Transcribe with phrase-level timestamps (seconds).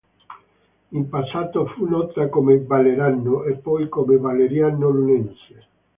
[0.93, 5.67] In passato fu nota come "Vallerano", e poi come Valeriano Lunense.